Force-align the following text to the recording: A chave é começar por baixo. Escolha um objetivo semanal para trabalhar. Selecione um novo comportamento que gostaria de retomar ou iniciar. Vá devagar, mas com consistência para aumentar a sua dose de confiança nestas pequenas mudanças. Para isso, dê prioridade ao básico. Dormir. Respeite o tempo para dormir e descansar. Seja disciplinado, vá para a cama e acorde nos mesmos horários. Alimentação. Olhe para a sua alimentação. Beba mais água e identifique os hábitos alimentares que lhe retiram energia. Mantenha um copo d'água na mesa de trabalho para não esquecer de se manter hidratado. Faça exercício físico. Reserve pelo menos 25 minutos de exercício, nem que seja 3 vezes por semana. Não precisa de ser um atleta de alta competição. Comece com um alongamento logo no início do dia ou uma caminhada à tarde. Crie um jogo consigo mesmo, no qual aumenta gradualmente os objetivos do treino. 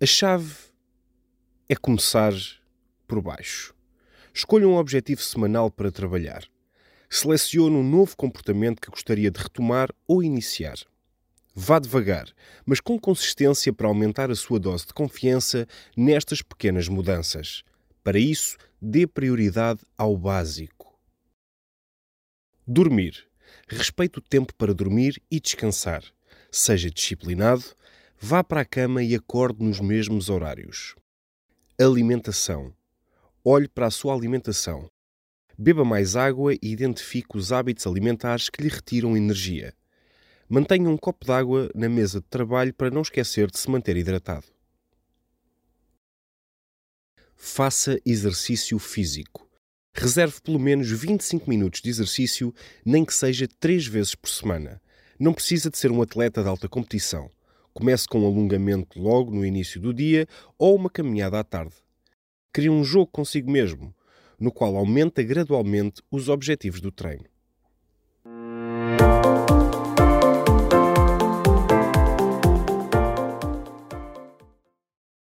A 0.00 0.06
chave 0.06 0.52
é 1.68 1.76
começar 1.76 2.32
por 3.06 3.22
baixo. 3.22 3.72
Escolha 4.34 4.66
um 4.66 4.74
objetivo 4.74 5.22
semanal 5.22 5.70
para 5.70 5.92
trabalhar. 5.92 6.44
Selecione 7.08 7.76
um 7.76 7.88
novo 7.88 8.16
comportamento 8.16 8.80
que 8.80 8.90
gostaria 8.90 9.30
de 9.30 9.40
retomar 9.40 9.90
ou 10.08 10.20
iniciar. 10.20 10.76
Vá 11.54 11.78
devagar, 11.78 12.26
mas 12.66 12.80
com 12.80 12.98
consistência 12.98 13.72
para 13.72 13.86
aumentar 13.86 14.32
a 14.32 14.34
sua 14.34 14.58
dose 14.58 14.84
de 14.84 14.92
confiança 14.92 15.64
nestas 15.96 16.42
pequenas 16.42 16.88
mudanças. 16.88 17.62
Para 18.02 18.18
isso, 18.18 18.56
dê 18.82 19.06
prioridade 19.06 19.80
ao 19.96 20.16
básico. 20.16 20.98
Dormir. 22.66 23.28
Respeite 23.68 24.18
o 24.18 24.22
tempo 24.22 24.52
para 24.56 24.74
dormir 24.74 25.22
e 25.30 25.38
descansar. 25.38 26.02
Seja 26.50 26.90
disciplinado, 26.90 27.64
vá 28.26 28.42
para 28.42 28.62
a 28.62 28.64
cama 28.64 29.02
e 29.02 29.14
acorde 29.14 29.62
nos 29.62 29.80
mesmos 29.80 30.30
horários. 30.30 30.94
Alimentação. 31.78 32.74
Olhe 33.44 33.68
para 33.68 33.88
a 33.88 33.90
sua 33.90 34.14
alimentação. 34.14 34.88
Beba 35.58 35.84
mais 35.84 36.16
água 36.16 36.54
e 36.54 36.58
identifique 36.62 37.36
os 37.36 37.52
hábitos 37.52 37.86
alimentares 37.86 38.48
que 38.48 38.62
lhe 38.62 38.70
retiram 38.70 39.14
energia. 39.14 39.74
Mantenha 40.48 40.88
um 40.88 40.96
copo 40.96 41.26
d'água 41.26 41.70
na 41.74 41.86
mesa 41.86 42.18
de 42.18 42.26
trabalho 42.26 42.72
para 42.72 42.90
não 42.90 43.02
esquecer 43.02 43.50
de 43.50 43.58
se 43.58 43.70
manter 43.70 43.94
hidratado. 43.94 44.46
Faça 47.36 48.00
exercício 48.06 48.78
físico. 48.78 49.46
Reserve 49.92 50.40
pelo 50.40 50.58
menos 50.58 50.90
25 50.90 51.50
minutos 51.50 51.82
de 51.82 51.90
exercício, 51.90 52.54
nem 52.86 53.04
que 53.04 53.12
seja 53.12 53.46
3 53.60 53.86
vezes 53.86 54.14
por 54.14 54.30
semana. 54.30 54.80
Não 55.20 55.34
precisa 55.34 55.68
de 55.68 55.76
ser 55.76 55.92
um 55.92 56.00
atleta 56.00 56.42
de 56.42 56.48
alta 56.48 56.70
competição. 56.70 57.30
Comece 57.74 58.06
com 58.06 58.20
um 58.20 58.26
alongamento 58.26 59.00
logo 59.00 59.32
no 59.32 59.44
início 59.44 59.80
do 59.80 59.92
dia 59.92 60.28
ou 60.56 60.76
uma 60.76 60.88
caminhada 60.88 61.40
à 61.40 61.44
tarde. 61.44 61.74
Crie 62.52 62.70
um 62.70 62.84
jogo 62.84 63.08
consigo 63.08 63.50
mesmo, 63.50 63.92
no 64.38 64.52
qual 64.52 64.76
aumenta 64.76 65.24
gradualmente 65.24 66.00
os 66.08 66.28
objetivos 66.28 66.80
do 66.80 66.92
treino. 66.92 67.33